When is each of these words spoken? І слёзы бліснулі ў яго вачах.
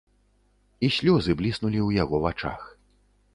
І 0.87 0.89
слёзы 0.95 1.31
бліснулі 1.41 1.79
ў 1.83 1.89
яго 2.03 2.23
вачах. 2.25 2.61